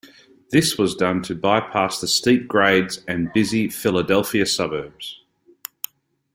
This 0.49 0.79
was 0.79 0.95
done 0.95 1.21
to 1.21 1.35
bypass 1.35 2.01
the 2.01 2.07
steep 2.07 2.47
grades 2.47 3.03
and 3.07 3.31
busy 3.33 3.69
Philadelphia 3.69 4.47
suburbs. 4.47 5.19